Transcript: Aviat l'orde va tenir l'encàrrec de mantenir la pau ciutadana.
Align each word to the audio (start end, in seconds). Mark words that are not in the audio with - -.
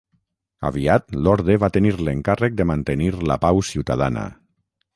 Aviat 0.69 1.13
l'orde 1.27 1.57
va 1.65 1.69
tenir 1.75 1.91
l'encàrrec 2.07 2.57
de 2.61 2.67
mantenir 2.73 3.13
la 3.33 3.39
pau 3.45 3.65
ciutadana. 3.73 4.25